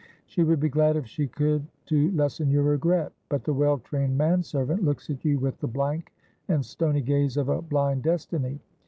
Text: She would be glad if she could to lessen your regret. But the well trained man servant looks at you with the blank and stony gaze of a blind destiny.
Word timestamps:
She 0.25 0.43
would 0.43 0.59
be 0.59 0.67
glad 0.67 0.95
if 0.95 1.05
she 1.05 1.27
could 1.27 1.67
to 1.85 2.09
lessen 2.13 2.49
your 2.49 2.63
regret. 2.63 3.13
But 3.29 3.43
the 3.43 3.53
well 3.53 3.77
trained 3.77 4.17
man 4.17 4.41
servant 4.41 4.83
looks 4.83 5.11
at 5.11 5.23
you 5.23 5.37
with 5.37 5.59
the 5.59 5.67
blank 5.67 6.11
and 6.47 6.65
stony 6.65 7.01
gaze 7.01 7.37
of 7.37 7.49
a 7.49 7.61
blind 7.61 8.01
destiny. 8.01 8.59